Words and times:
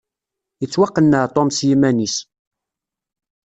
Yettwaqenneɛ 0.61 1.23
Tom 1.33 1.49
s 1.55 1.59
yiman-is. 1.67 2.15